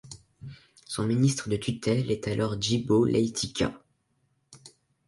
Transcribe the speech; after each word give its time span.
Son 0.87 1.03
ministre 1.05 1.47
de 1.47 1.57
tutelle 1.57 2.09
est 2.09 2.27
alors 2.27 2.59
Djibo 2.59 3.05
Leyti 3.05 3.53
Kâ. 3.53 3.79